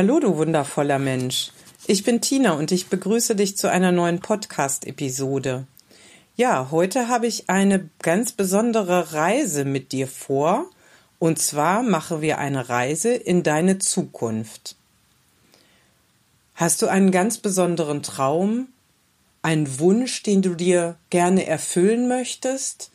[0.00, 1.50] Hallo, du wundervoller Mensch.
[1.88, 5.66] Ich bin Tina und ich begrüße dich zu einer neuen Podcast-Episode.
[6.36, 10.66] Ja, heute habe ich eine ganz besondere Reise mit dir vor.
[11.18, 14.76] Und zwar machen wir eine Reise in deine Zukunft.
[16.54, 18.68] Hast du einen ganz besonderen Traum,
[19.42, 22.92] einen Wunsch, den du dir gerne erfüllen möchtest?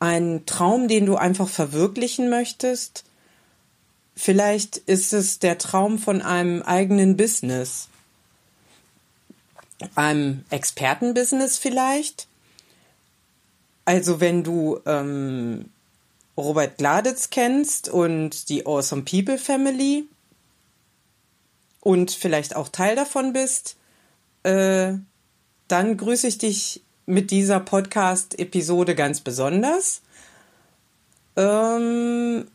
[0.00, 3.04] Einen Traum, den du einfach verwirklichen möchtest?
[4.22, 7.88] Vielleicht ist es der Traum von einem eigenen Business,
[9.94, 12.28] einem Expertenbusiness vielleicht.
[13.86, 15.70] Also wenn du ähm,
[16.36, 20.04] Robert Gladitz kennst und die Awesome People Family
[21.80, 23.76] und vielleicht auch Teil davon bist,
[24.42, 24.92] äh,
[25.66, 30.02] dann grüße ich dich mit dieser Podcast-Episode ganz besonders.
[31.36, 32.46] Ähm,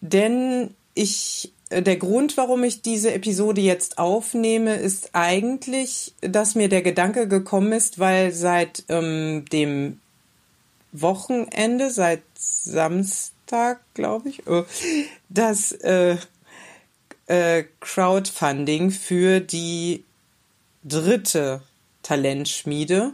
[0.00, 6.68] denn ich, äh, der Grund, warum ich diese Episode jetzt aufnehme, ist eigentlich, dass mir
[6.68, 10.00] der Gedanke gekommen ist, weil seit ähm, dem
[10.92, 14.64] Wochenende, seit Samstag, glaube ich, oh,
[15.28, 16.16] das äh,
[17.26, 20.04] äh, Crowdfunding für die
[20.84, 21.62] dritte
[22.02, 23.12] Talentschmiede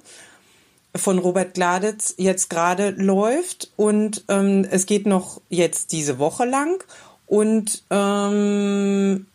[0.95, 6.85] von Robert Gladitz jetzt gerade läuft und ähm, es geht noch jetzt diese Woche lang
[7.27, 9.27] und ähm,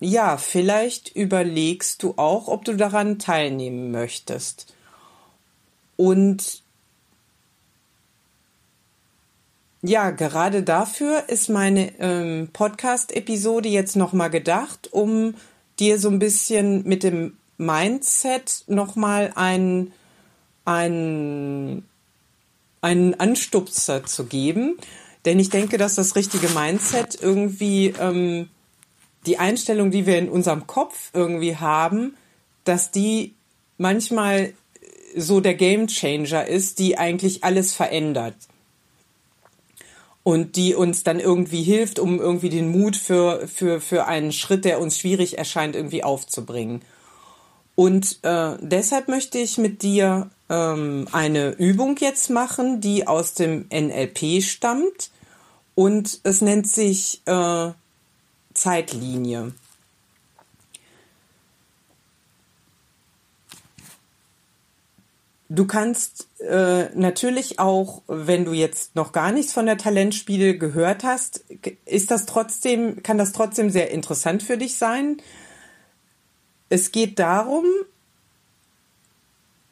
[0.00, 4.72] ja, vielleicht überlegst du auch, ob du daran teilnehmen möchtest.
[5.96, 6.62] Und
[9.82, 15.34] ja, gerade dafür ist meine ähm, Podcast-Episode jetzt nochmal gedacht, um
[15.80, 19.92] dir so ein bisschen mit dem Mindset nochmal einen,
[20.64, 21.86] einen,
[22.80, 24.78] einen Anstupser zu geben.
[25.24, 28.48] Denn ich denke, dass das richtige Mindset irgendwie ähm,
[29.26, 32.16] die Einstellung, die wir in unserem Kopf irgendwie haben,
[32.64, 33.34] dass die
[33.76, 34.54] manchmal
[35.16, 38.36] so der Game Changer ist, die eigentlich alles verändert.
[40.22, 44.64] Und die uns dann irgendwie hilft, um irgendwie den Mut für, für, für einen Schritt,
[44.64, 46.82] der uns schwierig erscheint, irgendwie aufzubringen.
[47.78, 53.66] Und äh, deshalb möchte ich mit dir ähm, eine Übung jetzt machen, die aus dem
[53.72, 55.12] NLP stammt.
[55.76, 57.70] Und es nennt sich äh,
[58.52, 59.52] Zeitlinie.
[65.48, 71.04] Du kannst äh, natürlich auch, wenn du jetzt noch gar nichts von der Talentspiele gehört
[71.04, 71.44] hast,
[71.84, 75.18] ist das trotzdem, kann das trotzdem sehr interessant für dich sein,
[76.68, 77.64] es geht darum,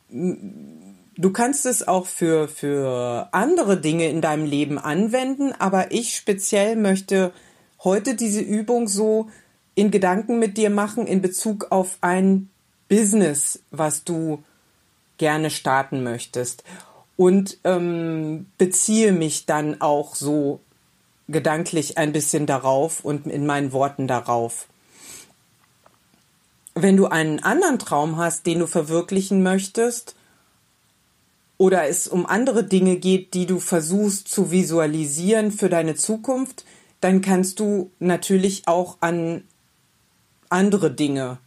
[0.08, 6.76] du kannst es auch für, für andere Dinge in deinem Leben anwenden, aber ich speziell
[6.76, 7.32] möchte
[7.82, 9.30] heute diese Übung so
[9.74, 12.48] in Gedanken mit dir machen in Bezug auf ein
[12.88, 14.42] Business, was du
[15.18, 16.64] gerne starten möchtest.
[17.16, 20.60] Und ähm, beziehe mich dann auch so
[21.28, 24.66] gedanklich ein bisschen darauf und in meinen Worten darauf
[26.76, 30.14] wenn du einen anderen Traum hast, den du verwirklichen möchtest,
[31.58, 36.66] oder es um andere Dinge geht, die du versuchst zu visualisieren für deine Zukunft,
[37.00, 39.42] dann kannst du natürlich auch an
[40.50, 41.38] andere Dinge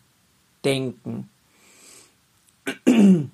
[0.66, 1.29] denken.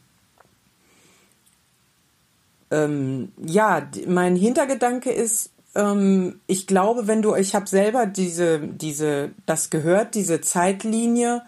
[2.72, 9.32] ähm, ja, mein Hintergedanke ist, ähm, ich glaube, wenn du, ich habe selber diese, diese,
[9.46, 11.42] das gehört, diese Zeitlinie,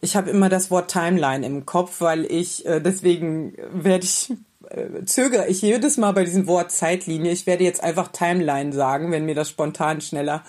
[0.00, 4.32] ich habe immer das Wort Timeline im Kopf, weil ich, äh, deswegen werde ich,
[4.70, 7.32] äh, zögere ich jedes Mal bei diesem Wort Zeitlinie.
[7.32, 10.44] Ich werde jetzt einfach Timeline sagen, wenn mir das spontan schneller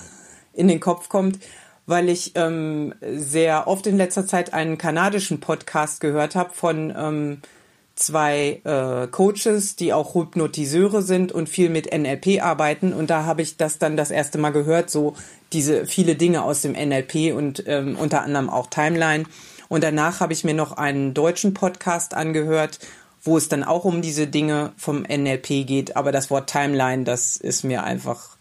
[0.53, 1.39] in den Kopf kommt,
[1.85, 7.41] weil ich ähm, sehr oft in letzter Zeit einen kanadischen Podcast gehört habe von ähm,
[7.99, 12.93] zwei äh, Coaches, die auch Hypnotiseure sind und viel mit NLP arbeiten.
[12.93, 15.15] Und da habe ich das dann das erste Mal gehört, so
[15.51, 19.25] diese viele Dinge aus dem NLP und ähm, unter anderem auch Timeline.
[19.67, 22.79] Und danach habe ich mir noch einen deutschen Podcast angehört,
[23.21, 25.95] wo es dann auch um diese Dinge vom NLP geht.
[25.95, 28.37] Aber das Wort Timeline, das ist mir einfach,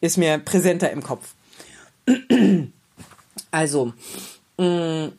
[0.00, 1.34] ist mir präsenter im Kopf.
[3.50, 3.92] also,
[4.56, 5.12] mh, mm,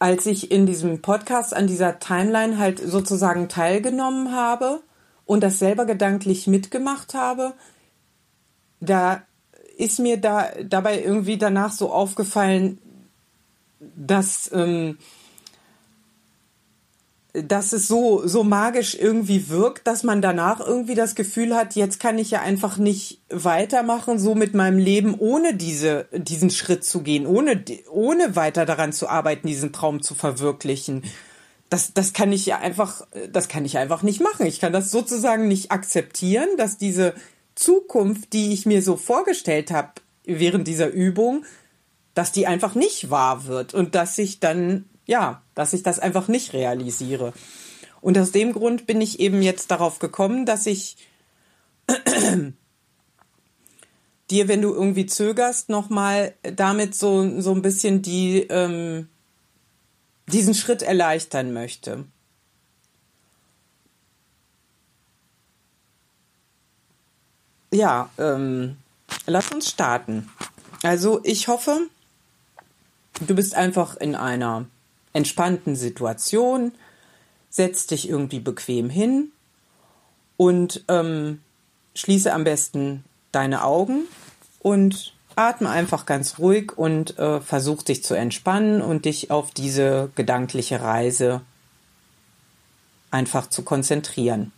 [0.00, 4.80] als ich in diesem Podcast an dieser Timeline halt sozusagen teilgenommen habe
[5.26, 7.52] und das selber gedanklich mitgemacht habe,
[8.80, 9.22] da
[9.76, 12.78] ist mir da dabei irgendwie danach so aufgefallen,
[13.78, 14.96] dass ähm,
[17.32, 22.00] dass es so, so magisch irgendwie wirkt, dass man danach irgendwie das Gefühl hat, jetzt
[22.00, 27.02] kann ich ja einfach nicht weitermachen, so mit meinem Leben, ohne diese, diesen Schritt zu
[27.02, 31.04] gehen, ohne, ohne weiter daran zu arbeiten, diesen Traum zu verwirklichen.
[31.68, 34.46] Das, das kann ich ja einfach, das kann ich einfach nicht machen.
[34.46, 37.14] Ich kann das sozusagen nicht akzeptieren, dass diese
[37.54, 39.92] Zukunft, die ich mir so vorgestellt habe
[40.24, 41.44] während dieser Übung,
[42.14, 46.28] dass die einfach nicht wahr wird und dass ich dann ja, dass ich das einfach
[46.28, 47.32] nicht realisiere.
[48.00, 50.96] Und aus dem Grund bin ich eben jetzt darauf gekommen, dass ich
[54.30, 59.08] dir, wenn du irgendwie zögerst, nochmal damit so, so ein bisschen die, ähm,
[60.28, 62.04] diesen Schritt erleichtern möchte.
[67.72, 68.76] Ja, ähm,
[69.26, 70.30] lass uns starten.
[70.84, 71.88] Also ich hoffe,
[73.26, 74.66] du bist einfach in einer
[75.12, 76.72] entspannten Situation,
[77.48, 79.32] setz dich irgendwie bequem hin
[80.36, 81.40] und ähm,
[81.94, 84.04] schließe am besten deine Augen
[84.60, 90.10] und atme einfach ganz ruhig und äh, versuch dich zu entspannen und dich auf diese
[90.14, 91.40] gedankliche Reise
[93.10, 94.52] einfach zu konzentrieren.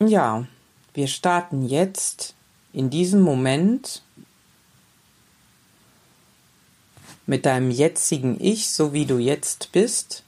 [0.00, 0.46] Ja,
[0.92, 2.34] wir starten jetzt
[2.72, 4.02] in diesem Moment
[7.26, 10.22] mit deinem jetzigen Ich, so wie du jetzt bist.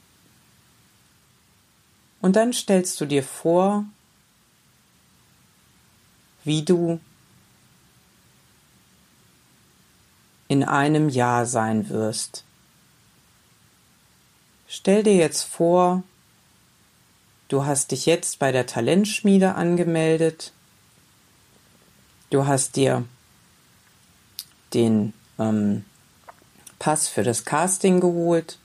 [2.21, 3.85] Und dann stellst du dir vor,
[6.43, 6.99] wie du
[10.47, 12.43] in einem Jahr sein wirst.
[14.67, 16.03] Stell dir jetzt vor,
[17.47, 20.51] du hast dich jetzt bei der Talentschmiede angemeldet,
[22.29, 23.05] du hast dir
[24.73, 25.85] den ähm,
[26.79, 28.57] Pass für das Casting geholt.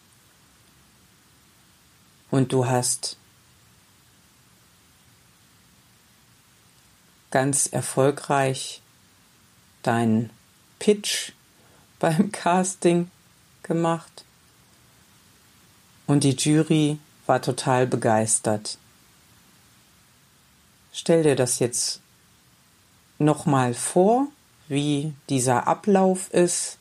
[2.30, 3.16] Und du hast
[7.30, 8.80] ganz erfolgreich
[9.82, 10.30] deinen
[10.78, 11.32] Pitch
[11.98, 13.10] beim Casting
[13.62, 14.24] gemacht.
[16.06, 18.78] Und die Jury war total begeistert.
[20.92, 22.00] Stell dir das jetzt
[23.18, 24.28] nochmal vor,
[24.68, 26.78] wie dieser Ablauf ist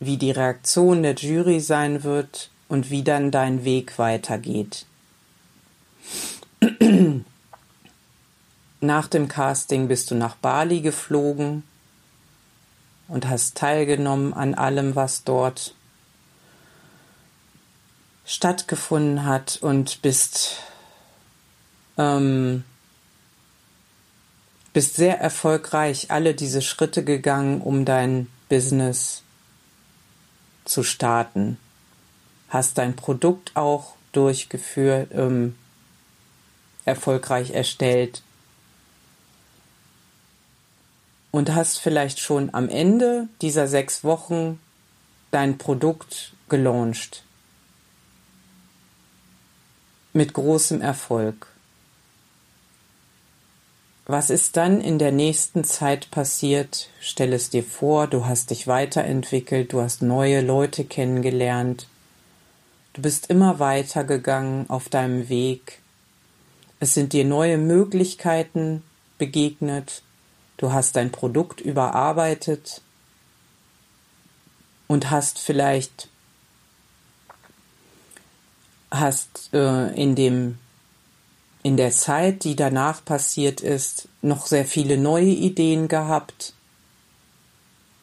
[0.00, 4.86] wie die Reaktion der Jury sein wird und wie dann dein Weg weitergeht.
[8.80, 11.64] Nach dem Casting bist du nach Bali geflogen
[13.08, 15.74] und hast teilgenommen an allem, was dort
[18.24, 20.62] stattgefunden hat und bist,
[21.98, 22.64] ähm,
[24.72, 29.22] bist sehr erfolgreich alle diese Schritte gegangen, um dein Business
[30.64, 31.58] zu starten.
[32.48, 35.56] Hast dein Produkt auch durchgeführt, ähm,
[36.84, 38.22] erfolgreich erstellt
[41.30, 44.58] und hast vielleicht schon am Ende dieser sechs Wochen
[45.30, 47.22] dein Produkt gelauncht.
[50.12, 51.46] Mit großem Erfolg.
[54.12, 56.88] Was ist dann in der nächsten Zeit passiert?
[57.00, 61.86] Stell es dir vor, du hast dich weiterentwickelt, du hast neue Leute kennengelernt,
[62.94, 65.78] du bist immer weitergegangen auf deinem Weg,
[66.80, 68.82] es sind dir neue Möglichkeiten
[69.16, 70.02] begegnet,
[70.56, 72.82] du hast dein Produkt überarbeitet
[74.88, 76.08] und hast vielleicht
[78.90, 80.58] hast äh, in dem
[81.62, 86.54] in der Zeit, die danach passiert ist, noch sehr viele neue Ideen gehabt,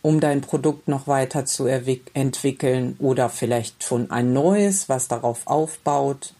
[0.01, 6.33] um dein Produkt noch weiter zu entwickeln oder vielleicht schon ein neues, was darauf aufbaut,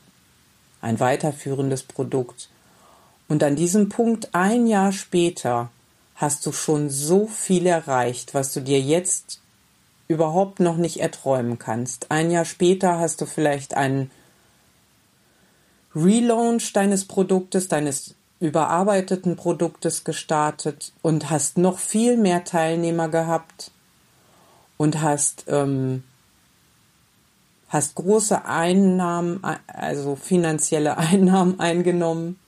[0.80, 2.50] ein weiterführendes Produkt.
[3.28, 5.70] Und an diesem Punkt ein Jahr später
[6.16, 9.42] hast du schon so viel erreicht, was du dir jetzt
[10.08, 12.12] überhaupt noch nicht erträumen kannst.
[12.12, 14.12] Ein Jahr später hast du vielleicht einen
[16.04, 23.72] Relaunch deines Produktes, deines überarbeiteten Produktes gestartet und hast noch viel mehr Teilnehmer gehabt
[24.78, 26.04] und hast, ähm,
[27.70, 32.40] hast große Einnahmen, also finanzielle Einnahmen eingenommen.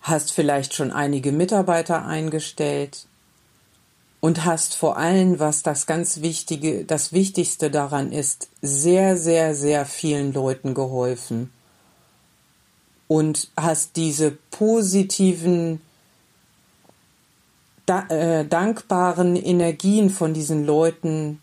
[0.00, 3.06] hast vielleicht schon einige Mitarbeiter eingestellt
[4.26, 9.86] und hast vor allem, was das ganz Wichtige, das Wichtigste daran ist, sehr, sehr, sehr
[9.86, 11.52] vielen Leuten geholfen.
[13.06, 15.80] und hast diese positiven,
[17.86, 21.40] da, äh, dankbaren Energien von diesen Leuten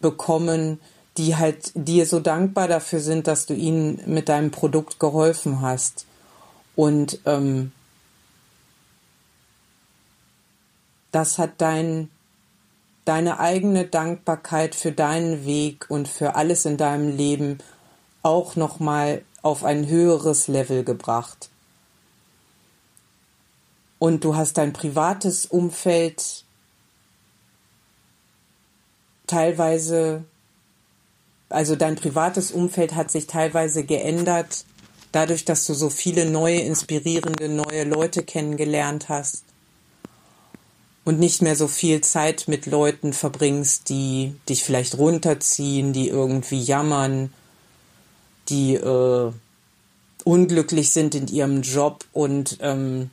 [0.00, 0.80] bekommen,
[1.16, 6.06] die halt dir so dankbar dafür sind, dass du ihnen mit deinem Produkt geholfen hast.
[6.74, 7.70] Und ähm,
[11.12, 12.10] das hat dein,
[13.04, 17.58] deine eigene Dankbarkeit für deinen Weg und für alles in deinem Leben
[18.22, 21.50] auch nochmal auf ein höheres Level gebracht.
[23.98, 26.44] Und du hast dein privates Umfeld
[29.26, 30.24] teilweise,
[31.48, 34.64] also dein privates Umfeld hat sich teilweise geändert,
[35.12, 39.44] dadurch, dass du so viele neue, inspirierende, neue Leute kennengelernt hast
[41.04, 46.60] und nicht mehr so viel Zeit mit Leuten verbringst, die dich vielleicht runterziehen, die irgendwie
[46.60, 47.32] jammern,
[48.48, 49.32] die äh,
[50.24, 53.10] unglücklich sind in ihrem Job und ähm,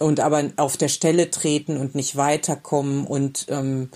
[0.00, 3.90] und aber auf der Stelle treten und nicht weiterkommen und ähm,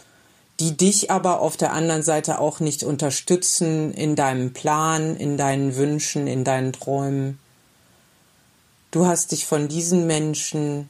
[0.60, 5.76] die dich aber auf der anderen Seite auch nicht unterstützen in deinem Plan, in deinen
[5.76, 7.38] Wünschen, in deinen Träumen.
[8.90, 10.88] Du hast dich von diesen Menschen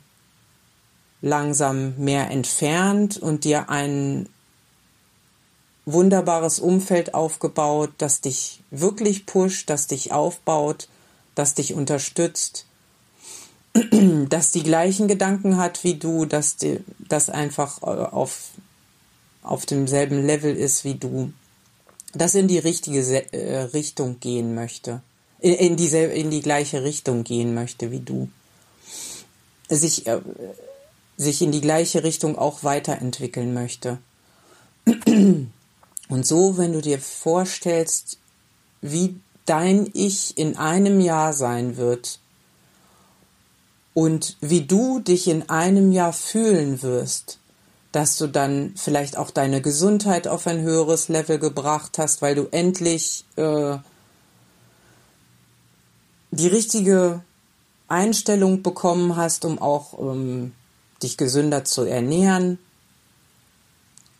[1.20, 4.28] langsam mehr entfernt und dir ein
[5.84, 10.88] wunderbares Umfeld aufgebaut, das dich wirklich pusht, das dich aufbaut,
[11.34, 12.66] das dich unterstützt,
[14.28, 16.56] das die gleichen Gedanken hat wie du, dass
[17.08, 18.50] das einfach äh, auf,
[19.42, 21.32] auf demselben Level ist wie du,
[22.14, 23.00] das in die richtige
[23.32, 25.00] äh, Richtung gehen möchte,
[25.40, 28.28] in, in, diese, in die gleiche Richtung gehen möchte wie du,
[29.68, 30.20] sich, äh,
[31.18, 33.98] sich in die gleiche Richtung auch weiterentwickeln möchte.
[34.86, 38.18] Und so, wenn du dir vorstellst,
[38.80, 42.20] wie dein Ich in einem Jahr sein wird
[43.92, 47.38] und wie du dich in einem Jahr fühlen wirst,
[47.92, 52.46] dass du dann vielleicht auch deine Gesundheit auf ein höheres Level gebracht hast, weil du
[52.52, 53.78] endlich äh,
[56.30, 57.22] die richtige
[57.88, 60.52] Einstellung bekommen hast, um auch ähm,
[61.02, 62.58] dich gesünder zu ernähren,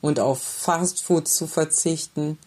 [0.01, 2.39] und auf Fastfood zu verzichten.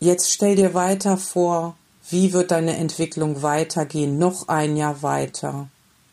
[0.00, 1.76] Jetzt stell dir weiter vor,
[2.10, 4.18] wie wird deine Entwicklung weitergehen?
[4.18, 5.68] Noch ein Jahr weiter,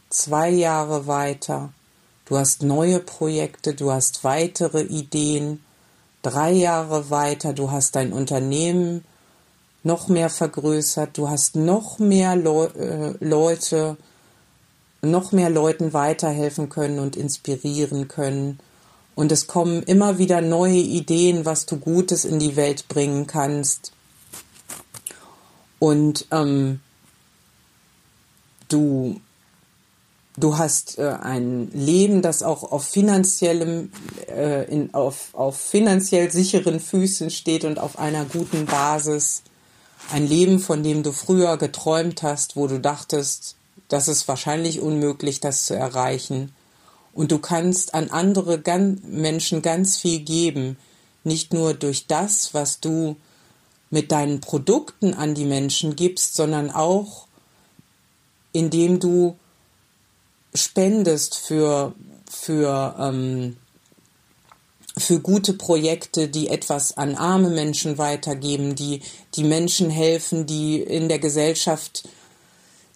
[0.10, 1.72] zwei Jahre weiter.
[2.26, 5.64] Du hast neue Projekte, du hast weitere Ideen,
[6.22, 9.04] drei Jahre weiter, du hast dein Unternehmen
[9.82, 13.98] noch mehr vergrößert, du hast noch mehr Le äh, Leute,
[15.02, 18.60] noch mehr Leuten weiterhelfen können und inspirieren können
[19.20, 23.92] und es kommen immer wieder neue Ideen, was du Gutes in die Welt bringen kannst.
[25.78, 26.80] Und ähm,
[28.70, 29.20] du,
[30.38, 33.92] du hast äh, ein Leben, das auch auf finanziellem,
[34.30, 39.44] äh, in, auf, auf finanziell sicheren Füßen steht und auf einer guten Basis.
[40.14, 43.58] Ein Leben, von dem du früher geträumt hast, wo du dachtest,
[43.90, 46.54] das ist wahrscheinlich unmöglich, das zu erreichen.
[47.14, 48.62] Und du kannst an andere
[49.04, 50.78] Menschen ganz viel geben,
[51.24, 53.18] nicht nur durch das, was du
[53.90, 57.28] mit deinen Produkten an die Menschen gibst, sondern auch
[58.52, 59.38] indem du
[60.54, 61.94] spendest für,
[62.30, 63.58] für, ähm,
[64.98, 69.02] für gute Projekte, die etwas an arme Menschen weitergeben, die,
[69.36, 72.08] die Menschen helfen, die in der Gesellschaft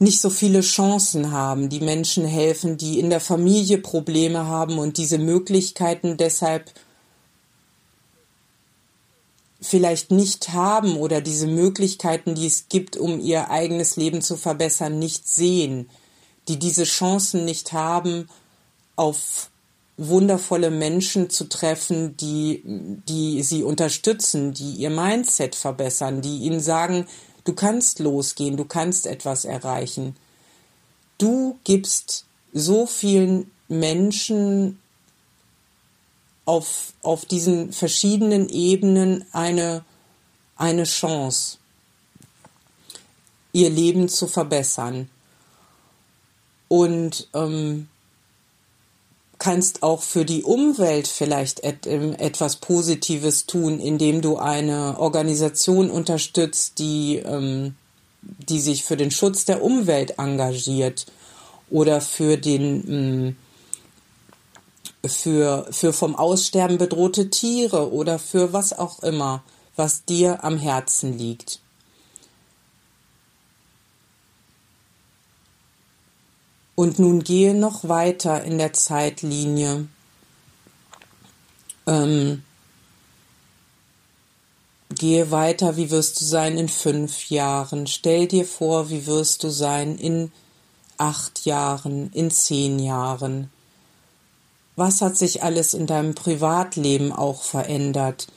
[0.03, 4.97] nicht so viele Chancen haben, die Menschen helfen, die in der Familie Probleme haben und
[4.97, 6.71] diese Möglichkeiten deshalb
[9.61, 14.99] vielleicht nicht haben oder diese Möglichkeiten, die es gibt, um ihr eigenes Leben zu verbessern,
[14.99, 15.89] nicht sehen,
[16.49, 18.27] die diese Chancen nicht haben,
[18.97, 19.49] auf
[19.95, 22.61] wundervolle Menschen zu treffen, die,
[23.07, 27.07] die sie unterstützen, die ihr Mindset verbessern, die ihnen sagen,
[27.43, 30.15] Du kannst losgehen, du kannst etwas erreichen.
[31.17, 34.79] Du gibst so vielen Menschen
[36.45, 39.83] auf, auf diesen verschiedenen Ebenen eine,
[40.55, 41.57] eine Chance,
[43.51, 45.09] ihr Leben zu verbessern.
[46.67, 47.87] Und ähm,
[49.43, 55.91] kannst auch für die Umwelt vielleicht et, ähm, etwas Positives tun, indem du eine Organisation
[55.91, 57.75] unterstützt, die, ähm,
[58.21, 61.07] die sich für den Schutz der Umwelt engagiert
[61.69, 63.35] oder für den ähm,
[65.05, 69.43] für, für vom Aussterben bedrohte Tiere oder für was auch immer,
[69.75, 71.59] was dir am Herzen liegt.
[76.75, 79.87] Und nun gehe noch weiter in der Zeitlinie.
[81.85, 82.43] Ähm,
[84.89, 87.87] gehe weiter, wie wirst du sein in fünf Jahren?
[87.87, 90.31] Stell dir vor, wie wirst du sein in
[90.97, 93.51] acht Jahren, in zehn Jahren?
[94.75, 98.27] Was hat sich alles in deinem Privatleben auch verändert?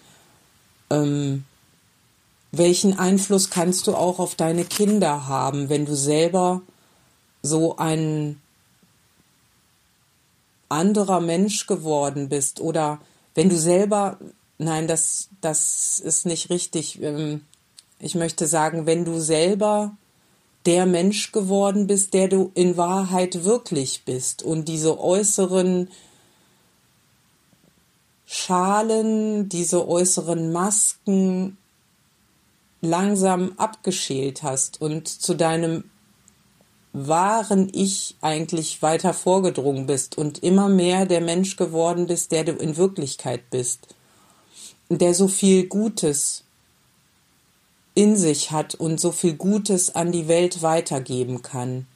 [0.90, 1.44] Ähm,
[2.52, 6.62] welchen Einfluss kannst du auch auf deine Kinder haben, wenn du selber
[7.46, 8.40] so ein
[10.68, 13.00] anderer Mensch geworden bist oder
[13.34, 14.18] wenn du selber,
[14.58, 17.00] nein, das, das ist nicht richtig.
[17.02, 17.42] Ähm,
[17.98, 19.96] ich möchte sagen, wenn du selber
[20.66, 25.88] der Mensch geworden bist, der du in Wahrheit wirklich bist und diese äußeren
[28.26, 31.56] Schalen, diese äußeren Masken
[32.80, 35.84] langsam abgeschält hast und zu deinem
[36.96, 42.52] wahren Ich eigentlich weiter vorgedrungen bist und immer mehr der Mensch geworden bist, der du
[42.52, 43.80] in Wirklichkeit bist,
[44.88, 46.44] der so viel Gutes
[47.94, 51.86] in sich hat und so viel Gutes an die Welt weitergeben kann.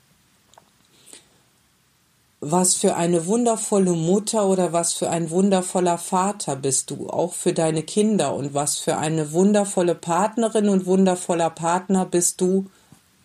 [2.41, 7.53] Was für eine wundervolle Mutter oder was für ein wundervoller Vater bist du, auch für
[7.53, 8.35] deine Kinder.
[8.35, 12.67] Und was für eine wundervolle Partnerin und wundervoller Partner bist du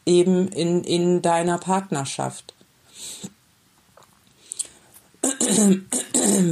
[0.06, 2.54] eben in, in deiner Partnerschaft.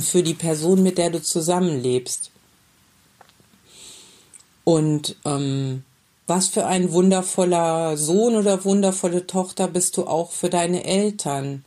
[0.01, 2.31] für die Person, mit der du zusammenlebst.
[4.63, 5.83] Und ähm,
[6.25, 11.65] was für ein wundervoller Sohn oder wundervolle Tochter bist du auch für deine Eltern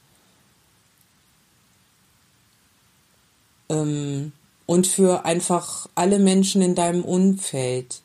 [3.69, 4.33] ähm,
[4.65, 8.01] und für einfach alle Menschen in deinem Umfeld.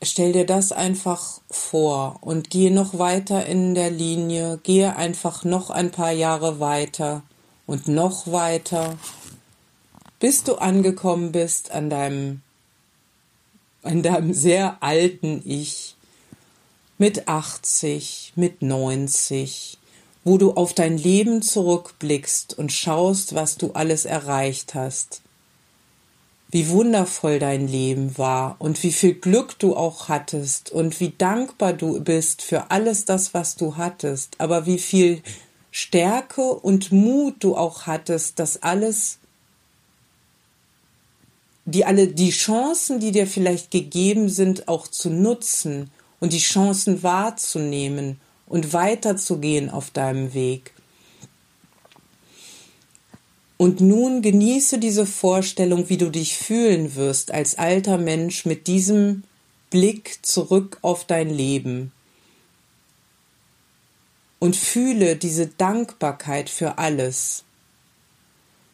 [0.00, 5.70] Stell dir das einfach vor und gehe noch weiter in der Linie, gehe einfach noch
[5.70, 7.22] ein paar Jahre weiter
[7.66, 8.96] und noch weiter,
[10.20, 12.42] bis du angekommen bist an deinem,
[13.82, 15.96] an deinem sehr alten Ich
[16.96, 19.78] mit 80, mit 90,
[20.22, 25.22] wo du auf dein Leben zurückblickst und schaust, was du alles erreicht hast.
[26.50, 31.74] Wie wundervoll dein Leben war und wie viel Glück du auch hattest und wie dankbar
[31.74, 35.22] du bist für alles das, was du hattest, aber wie viel
[35.70, 39.18] Stärke und Mut du auch hattest, das alles
[41.68, 47.02] die alle die Chancen, die dir vielleicht gegeben sind, auch zu nutzen und die Chancen
[47.02, 50.72] wahrzunehmen und weiterzugehen auf deinem Weg.
[53.58, 59.24] Und nun genieße diese Vorstellung, wie du dich fühlen wirst als alter Mensch mit diesem
[59.70, 61.92] Blick zurück auf dein Leben.
[64.38, 67.42] Und fühle diese Dankbarkeit für alles.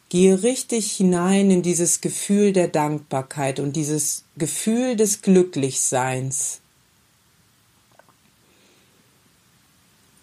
[0.09, 6.59] Gehe richtig hinein in dieses Gefühl der Dankbarkeit und dieses Gefühl des Glücklichseins.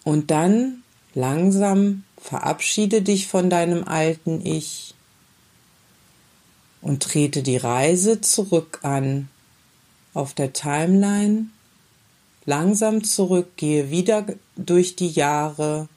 [0.05, 4.94] Und dann langsam verabschiede dich von deinem alten Ich
[6.80, 9.28] und trete die Reise zurück an
[10.14, 11.46] auf der Timeline.
[12.44, 15.88] Langsam zurück, gehe wieder durch die Jahre,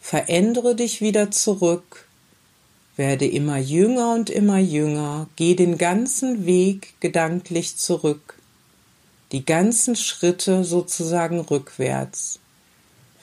[0.00, 2.08] verändere dich wieder zurück,
[2.96, 8.38] werde immer jünger und immer jünger, geh den ganzen Weg gedanklich zurück,
[9.32, 12.40] die ganzen Schritte sozusagen rückwärts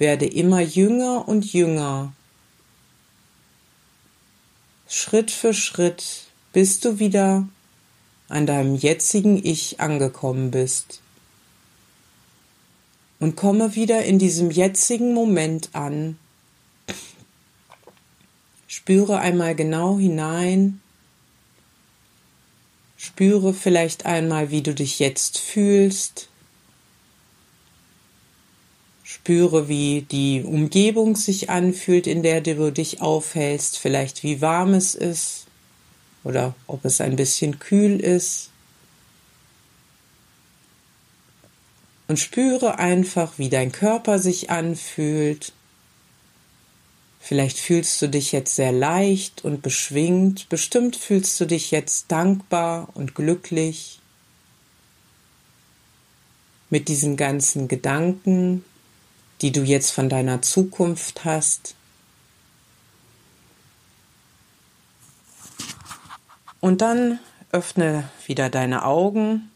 [0.03, 2.13] werde immer jünger und jünger.
[4.95, 7.49] Schritt für Schritt, bis du wieder
[8.29, 11.01] an deinem jetzigen Ich angekommen bist.
[13.19, 16.19] Und komme wieder in diesem jetzigen Moment an.
[18.67, 20.79] Spüre einmal genau hinein.
[22.95, 26.29] Spüre vielleicht einmal, wie du dich jetzt fühlst.
[29.03, 34.95] Spüre, wie die Umgebung sich anfühlt, in der du dich aufhältst, vielleicht wie warm es
[34.95, 35.45] ist
[36.23, 38.49] oder ob es ein bisschen kühl ist.
[42.07, 45.51] Und spüre einfach, wie dein Körper sich anfühlt.
[47.19, 52.89] Vielleicht fühlst du dich jetzt sehr leicht und beschwingt, bestimmt fühlst du dich jetzt dankbar
[52.93, 53.99] und glücklich
[56.69, 58.65] mit diesen ganzen Gedanken,
[59.41, 61.75] die du jetzt von deiner Zukunft hast.
[66.59, 67.19] Und dann
[67.51, 69.51] öffne wieder deine Augen.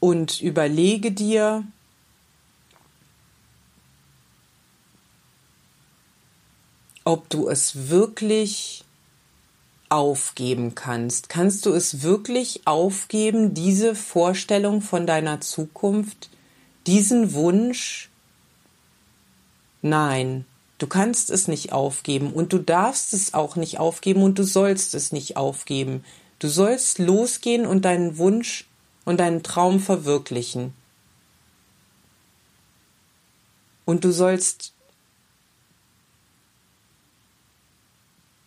[0.00, 1.64] Und überlege dir,
[7.04, 8.83] ob du es wirklich
[9.94, 11.28] aufgeben kannst.
[11.28, 16.30] Kannst du es wirklich aufgeben, diese Vorstellung von deiner Zukunft,
[16.88, 18.10] diesen Wunsch?
[19.82, 20.46] Nein,
[20.78, 24.96] du kannst es nicht aufgeben und du darfst es auch nicht aufgeben und du sollst
[24.96, 26.04] es nicht aufgeben.
[26.40, 28.66] Du sollst losgehen und deinen Wunsch
[29.04, 30.74] und deinen Traum verwirklichen.
[33.84, 34.73] Und du sollst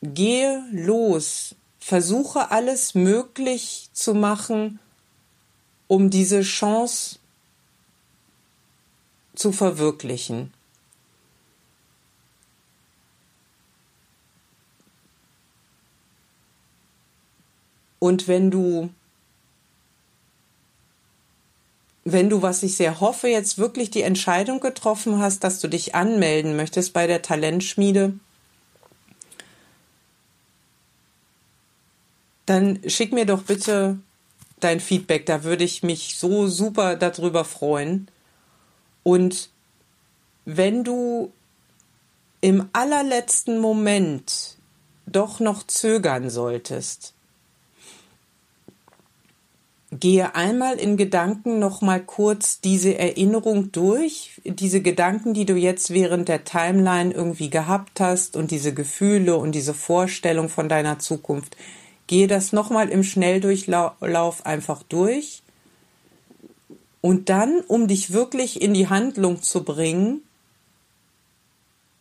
[0.02, 4.80] gehe los, versuche alles möglich zu machen,
[5.88, 7.20] um diese Chance
[9.36, 10.54] zu verwirklichen.
[18.00, 18.90] Und wenn du,
[22.04, 25.96] wenn du, was ich sehr hoffe, jetzt wirklich die Entscheidung getroffen hast, dass du dich
[25.96, 28.14] anmelden möchtest bei der Talentschmiede,
[32.48, 34.00] dann schick mir doch bitte
[34.60, 35.28] dein Feedback.
[35.28, 38.08] Da würde ich mich so super darüber freuen.
[39.04, 39.50] Und
[40.46, 41.32] wenn du
[42.42, 44.56] im allerletzten Moment
[45.06, 47.14] doch noch zögern solltest,
[49.92, 55.92] gehe einmal in Gedanken noch mal kurz diese Erinnerung durch, diese Gedanken, die du jetzt
[55.92, 61.56] während der Timeline irgendwie gehabt hast und diese Gefühle und diese Vorstellung von deiner Zukunft.
[62.08, 65.44] Gehe das nochmal im Schnelldurchlauf einfach durch.
[67.02, 70.22] Und dann, um dich wirklich in die Handlung zu bringen,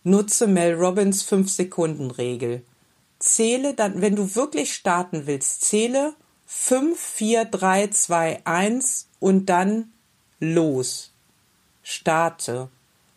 [0.05, 2.63] nutze Mel Robbins 5-Sekunden-Regel.
[3.19, 6.15] Zähle dann, wenn du wirklich starten willst, zähle
[6.47, 9.93] 5, 4, 3, 2, 1 und dann
[10.39, 11.13] los.
[11.83, 12.69] Starte.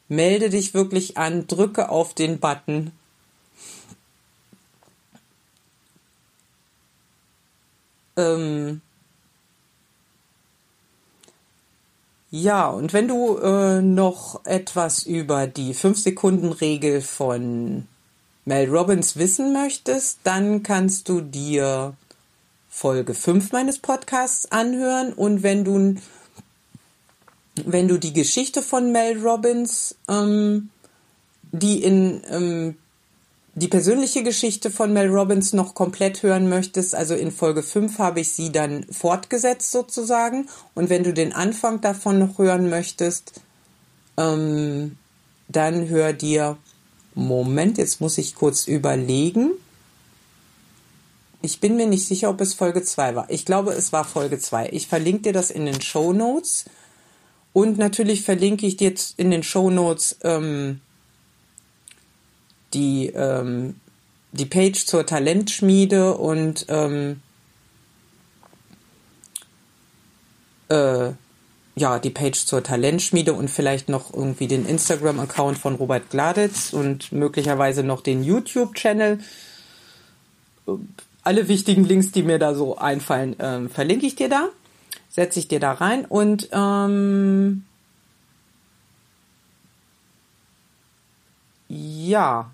[0.07, 2.91] Melde dich wirklich an, drücke auf den Button
[8.19, 8.81] Ähm,
[12.31, 17.87] ja, und wenn du äh, noch etwas über die 5-Sekunden-Regel von
[18.45, 21.95] Mel Robbins wissen möchtest, dann kannst du dir
[22.69, 25.13] Folge 5 meines Podcasts anhören.
[25.13, 25.95] Und wenn du,
[27.65, 30.69] wenn du die Geschichte von Mel Robbins, ähm,
[31.51, 32.77] die in ähm,
[33.59, 38.21] die persönliche Geschichte von Mel Robbins noch komplett hören möchtest, also in Folge 5 habe
[38.21, 40.47] ich sie dann fortgesetzt sozusagen.
[40.75, 43.41] Und wenn du den Anfang davon noch hören möchtest,
[44.17, 44.97] ähm,
[45.49, 46.57] dann hör dir,
[47.15, 49.51] Moment, jetzt muss ich kurz überlegen.
[51.41, 53.29] Ich bin mir nicht sicher, ob es Folge 2 war.
[53.29, 54.69] Ich glaube, es war Folge 2.
[54.71, 56.65] Ich verlinke dir das in den Show Notes.
[57.51, 60.81] Und natürlich verlinke ich dir jetzt in den Show Notes ähm,
[62.73, 63.75] die, ähm,
[64.31, 67.21] die Page zur Talentschmiede und ähm,
[70.69, 71.11] äh,
[71.75, 77.11] ja, die Page zur Talentschmiede und vielleicht noch irgendwie den Instagram-Account von Robert Gladitz und
[77.11, 79.19] möglicherweise noch den YouTube-Channel.
[81.23, 84.49] Alle wichtigen Links, die mir da so einfallen, ähm, verlinke ich dir da,
[85.09, 87.63] setze ich dir da rein und ähm,
[91.69, 92.51] ja,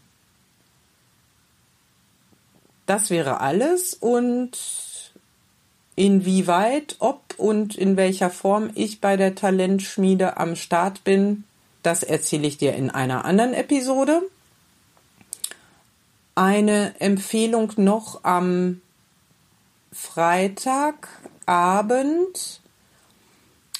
[2.86, 4.58] das wäre alles und
[5.96, 11.44] inwieweit, ob und in welcher Form ich bei der Talentschmiede am Start bin,
[11.84, 14.22] das erzähle ich dir in einer anderen Episode.
[16.36, 18.80] Eine Empfehlung noch am
[19.92, 22.62] Freitagabend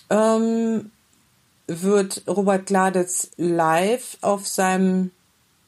[0.10, 0.92] ähm,
[1.68, 5.12] wird Robert Gladitz live auf seinem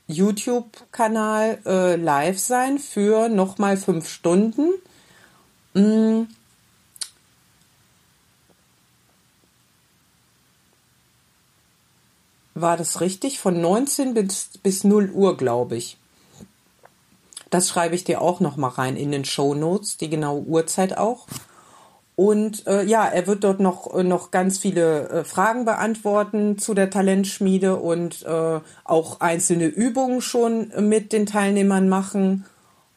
[0.07, 4.73] YouTube-Kanal äh, live sein für nochmal fünf Stunden.
[5.73, 6.23] Mm.
[12.55, 13.39] War das richtig?
[13.39, 15.97] Von 19 bis, bis 0 Uhr, glaube ich.
[17.49, 21.27] Das schreibe ich dir auch nochmal rein in den Show Notes, die genaue Uhrzeit auch.
[22.17, 26.73] Und äh, ja, er wird dort noch, äh, noch ganz viele äh, Fragen beantworten zu
[26.73, 32.45] der Talentschmiede und äh, auch einzelne Übungen schon mit den Teilnehmern machen.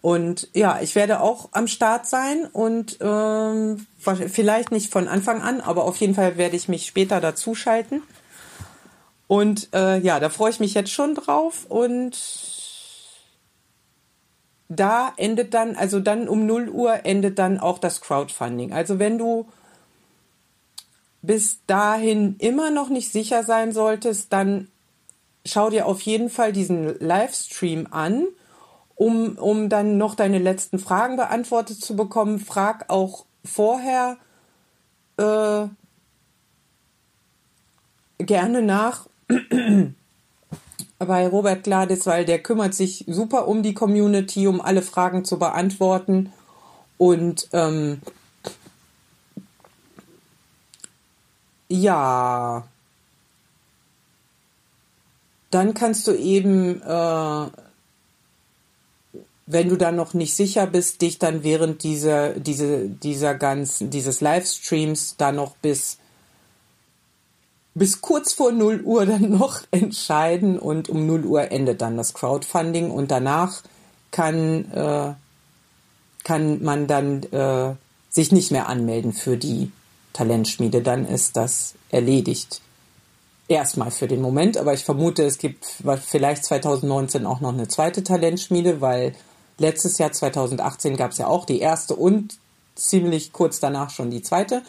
[0.00, 5.60] Und ja, ich werde auch am Start sein und ähm, vielleicht nicht von Anfang an,
[5.60, 8.02] aber auf jeden Fall werde ich mich später dazuschalten.
[9.26, 12.16] Und äh, ja, da freue ich mich jetzt schon drauf und
[14.70, 18.72] da endet dann, also dann um 0 Uhr endet dann auch das Crowdfunding.
[18.72, 19.48] Also wenn du
[21.22, 24.68] bis dahin immer noch nicht sicher sein solltest, dann
[25.44, 28.26] schau dir auf jeden Fall diesen Livestream an,
[28.94, 32.38] um, um dann noch deine letzten Fragen beantwortet zu bekommen.
[32.38, 34.18] Frag auch vorher
[35.16, 35.66] äh,
[38.18, 39.08] gerne nach
[41.06, 45.38] bei Robert Gladis, weil der kümmert sich super um die Community, um alle Fragen zu
[45.38, 46.30] beantworten.
[46.98, 48.02] Und ähm,
[51.68, 52.64] ja,
[55.50, 57.46] dann kannst du eben, äh,
[59.46, 64.20] wenn du dann noch nicht sicher bist, dich dann während dieser, diese, dieser ganzen, dieses
[64.20, 65.96] Livestreams da noch bis,
[67.74, 72.14] bis kurz vor 0 Uhr dann noch entscheiden und um 0 Uhr endet dann das
[72.14, 73.62] Crowdfunding und danach
[74.10, 75.14] kann, äh,
[76.24, 77.74] kann man dann äh,
[78.10, 79.70] sich nicht mehr anmelden für die
[80.12, 82.60] Talentschmiede, dann ist das erledigt.
[83.46, 85.64] Erstmal für den Moment, aber ich vermute, es gibt
[86.06, 89.14] vielleicht 2019 auch noch eine zweite Talentschmiede, weil
[89.58, 92.38] letztes Jahr 2018 gab es ja auch die erste und
[92.74, 94.62] ziemlich kurz danach schon die zweite.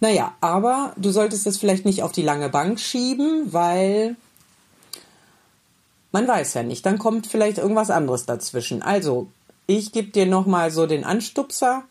[0.00, 4.16] Naja, aber du solltest es vielleicht nicht auf die lange Bank schieben, weil
[6.12, 8.82] man weiß ja nicht, dann kommt vielleicht irgendwas anderes dazwischen.
[8.82, 9.28] Also,
[9.66, 11.84] ich gebe dir nochmal so den Anstupser.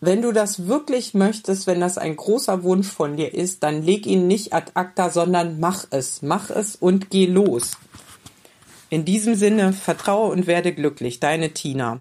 [0.00, 4.06] Wenn du das wirklich möchtest, wenn das ein großer Wunsch von dir ist, dann leg
[4.06, 6.22] ihn nicht ad acta, sondern mach es.
[6.22, 7.72] Mach es und geh los.
[8.88, 11.20] In diesem Sinne, vertraue und werde glücklich.
[11.20, 11.98] Deine Tina.